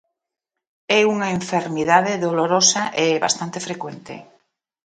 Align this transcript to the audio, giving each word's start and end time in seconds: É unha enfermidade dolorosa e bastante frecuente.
É 0.99 1.01
unha 1.13 1.27
enfermidade 1.39 2.13
dolorosa 2.25 2.83
e 3.03 3.21
bastante 3.25 3.59
frecuente. 3.67 4.15